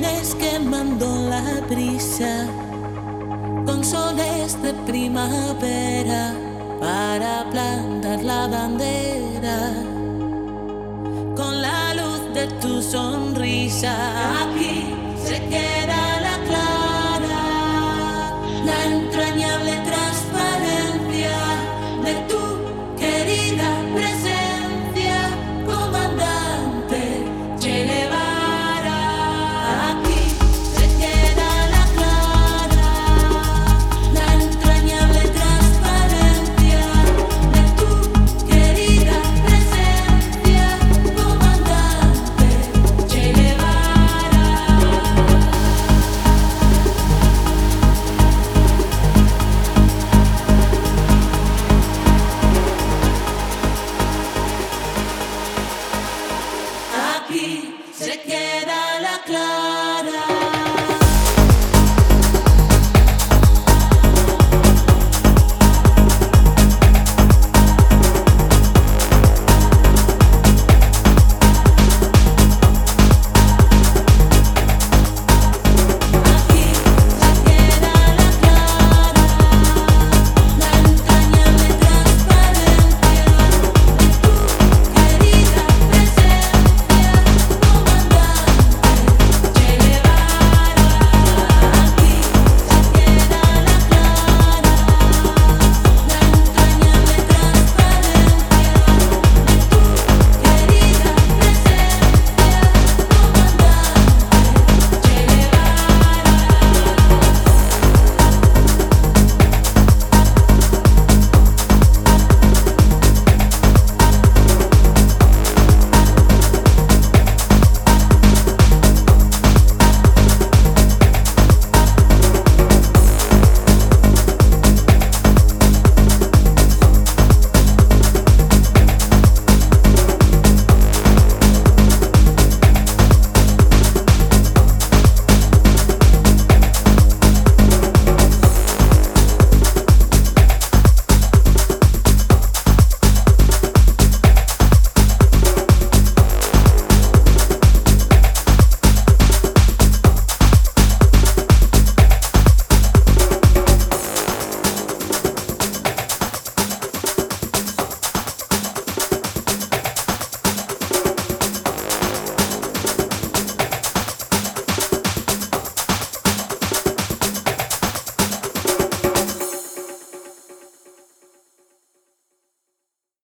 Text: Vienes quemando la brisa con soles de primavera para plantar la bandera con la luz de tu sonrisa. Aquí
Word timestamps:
Vienes 0.00 0.32
quemando 0.36 1.28
la 1.28 1.60
brisa 1.68 2.46
con 3.66 3.84
soles 3.84 4.62
de 4.62 4.72
primavera 4.86 6.32
para 6.78 7.44
plantar 7.50 8.22
la 8.22 8.46
bandera 8.46 9.72
con 11.34 11.60
la 11.60 11.94
luz 11.94 12.32
de 12.32 12.46
tu 12.60 12.80
sonrisa. 12.80 13.92
Aquí 14.44 14.97